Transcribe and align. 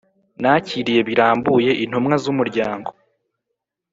nakiriye 0.41 1.01
birambuye 1.09 1.71
intumwa 1.83 2.15
z'umuryango 2.23 2.89